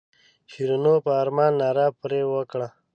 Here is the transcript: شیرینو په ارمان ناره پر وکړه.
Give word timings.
شیرینو 0.51 0.93
په 1.05 1.11
ارمان 1.21 1.51
ناره 1.61 1.87
پر 2.01 2.11
وکړه. 2.33 2.67